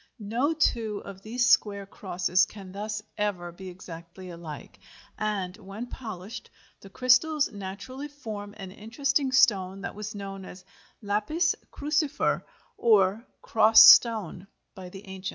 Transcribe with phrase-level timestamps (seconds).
[0.17, 4.79] No two of these square crosses can thus ever be exactly alike,
[5.15, 10.65] and, when polished, the crystals naturally form an interesting stone that was known as
[11.03, 12.43] lapis crucifer,
[12.77, 15.29] or cross stone by the ancients.